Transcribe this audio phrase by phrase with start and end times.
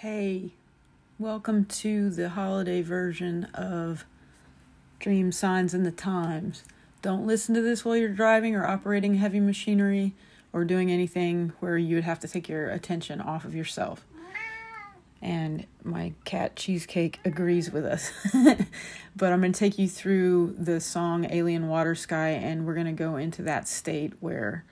[0.00, 0.52] Hey,
[1.18, 4.04] welcome to the holiday version of
[4.98, 6.64] Dream Signs and the Times.
[7.00, 10.12] Don't listen to this while you're driving or operating heavy machinery
[10.52, 14.04] or doing anything where you would have to take your attention off of yourself.
[15.22, 18.12] And my cat Cheesecake agrees with us.
[19.16, 22.84] but I'm going to take you through the song Alien Water Sky, and we're going
[22.84, 24.66] to go into that state where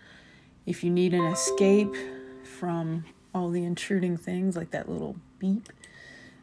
[0.67, 1.95] if you need an escape
[2.43, 5.68] from all the intruding things like that little beep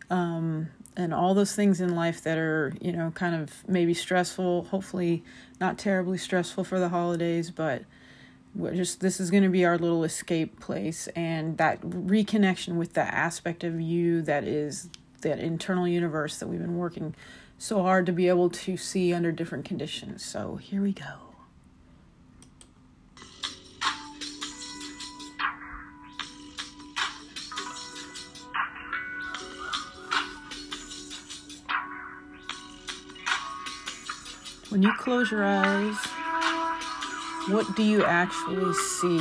[0.10, 4.64] um, and all those things in life that are you know kind of maybe stressful
[4.66, 5.24] hopefully
[5.60, 7.84] not terribly stressful for the holidays but
[8.54, 12.94] we're just this is going to be our little escape place and that reconnection with
[12.94, 14.90] that aspect of you that is
[15.22, 17.16] that internal universe that we've been working
[17.58, 20.26] so hard to be able to see under different conditions.
[20.26, 21.31] So here we go
[34.72, 35.98] When you close your eyes,
[37.50, 39.20] what do you actually see?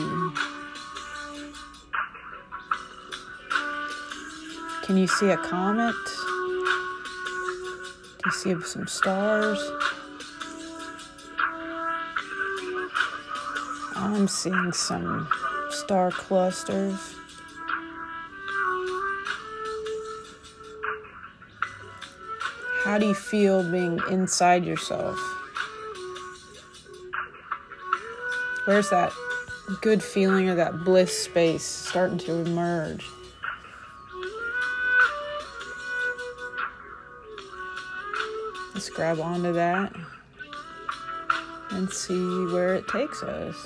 [4.84, 5.96] Can you see a comet?
[8.18, 9.58] Do you see some stars?
[13.96, 15.28] I'm seeing some
[15.70, 17.16] star clusters.
[22.84, 25.18] How do you feel being inside yourself?
[28.66, 29.12] Where's that
[29.80, 33.04] good feeling or that bliss space starting to emerge?
[38.74, 39.94] Let's grab onto that
[41.70, 43.56] and see where it takes us.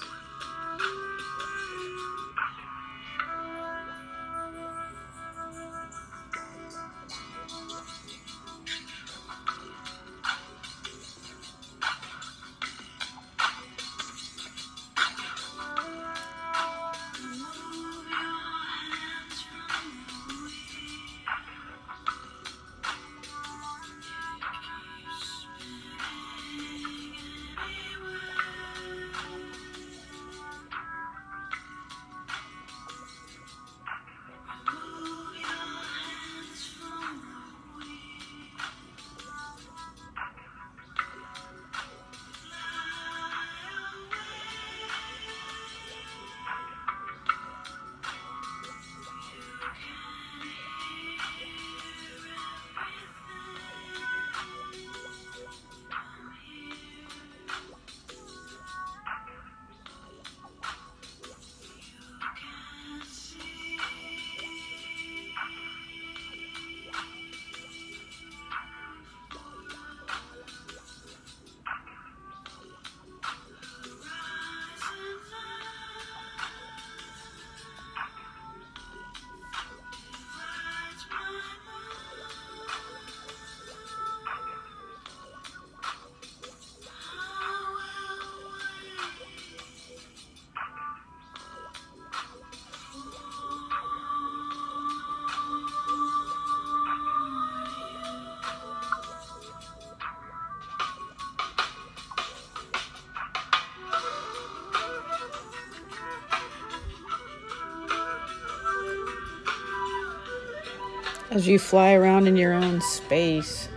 [111.35, 113.69] As you fly around in your own space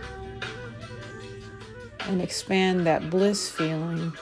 [2.02, 4.12] and expand that bliss feeling.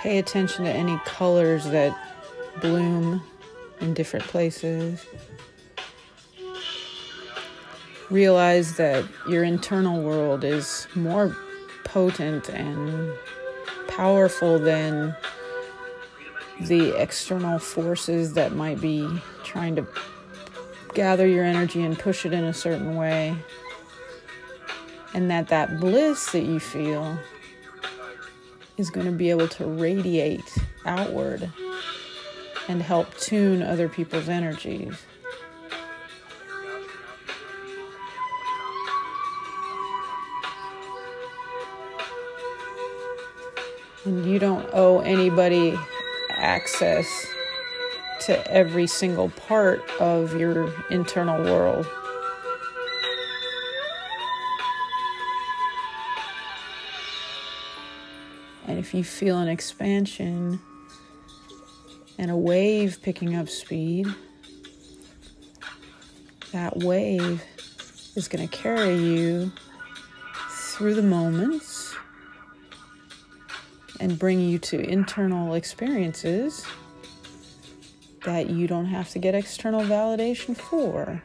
[0.00, 1.98] Pay attention to any colors that
[2.60, 3.22] bloom
[3.80, 5.06] in different places.
[8.10, 11.34] Realize that your internal world is more
[11.84, 13.10] potent and
[13.88, 15.16] powerful than
[16.62, 19.08] the external forces that might be
[19.44, 19.86] trying to
[20.94, 23.36] gather your energy and push it in a certain way
[25.16, 27.18] and that that bliss that you feel
[28.76, 31.50] is going to be able to radiate outward
[32.68, 34.94] and help tune other people's energies.
[44.04, 45.76] And you don't owe anybody
[46.36, 47.26] access
[48.20, 51.86] to every single part of your internal world.
[58.66, 60.60] And if you feel an expansion,
[62.18, 64.06] and a wave picking up speed,
[66.52, 67.42] that wave
[68.14, 69.52] is going to carry you
[70.50, 71.94] through the moments
[74.00, 76.66] and bring you to internal experiences
[78.24, 81.22] that you don't have to get external validation for.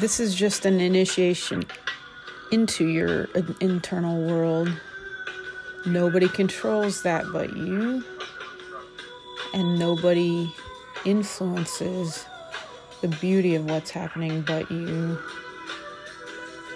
[0.00, 1.62] This is just an initiation
[2.50, 3.28] into your
[3.60, 4.72] internal world.
[5.84, 8.02] Nobody controls that but you,
[9.52, 10.50] and nobody
[11.04, 12.24] influences
[13.02, 15.18] the beauty of what's happening but you.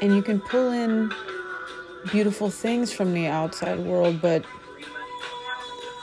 [0.03, 1.11] And you can pull in
[2.13, 4.45] beautiful things from the outside world, but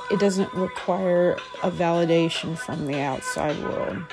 [0.09, 4.03] it doesn't require a validation from the outside world.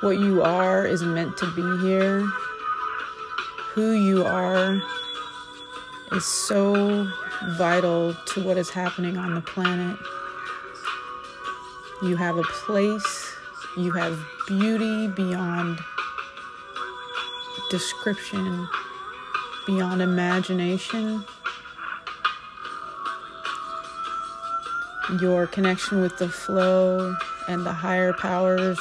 [0.00, 2.20] What you are is meant to be here.
[3.72, 4.80] Who you are
[6.12, 7.10] is so
[7.56, 9.98] vital to what is happening on the planet.
[12.00, 13.34] You have a place,
[13.76, 15.80] you have beauty beyond
[17.68, 18.68] description,
[19.66, 21.24] beyond imagination.
[25.20, 27.16] Your connection with the flow
[27.48, 28.78] and the higher powers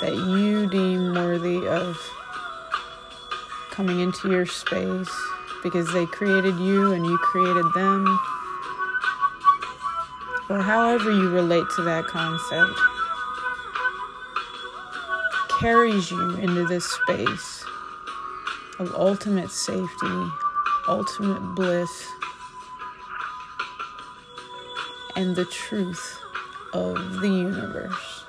[0.00, 1.96] that you deem worthy of
[3.70, 5.10] coming into your space
[5.62, 8.06] because they created you and you created them,
[10.48, 12.78] or however you relate to that concept,
[15.60, 17.64] carries you into this space
[18.78, 20.30] of ultimate safety,
[20.88, 22.06] ultimate bliss,
[25.16, 26.18] and the truth
[26.72, 28.19] of the universe.